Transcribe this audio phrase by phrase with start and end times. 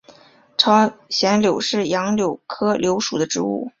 [0.57, 3.69] 朝鲜柳是杨柳科柳属的植物。